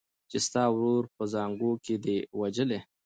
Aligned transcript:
چي 0.29 0.37
ستا 0.47 0.63
ورور 0.73 1.03
یې 1.07 1.13
په 1.15 1.23
زانګو 1.33 1.71
کي 1.85 1.95
دی 2.03 2.17
وژلی 2.39 2.79